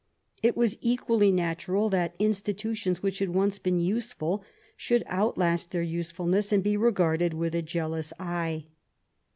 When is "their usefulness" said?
5.73-6.51